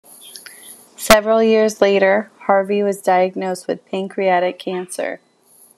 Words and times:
Several 0.97 1.43
years 1.43 1.79
later, 1.79 2.31
Harvey 2.47 2.81
was 2.81 3.03
diagnosed 3.03 3.67
with 3.67 3.85
pancreatic 3.85 4.57
cancer. 4.57 5.19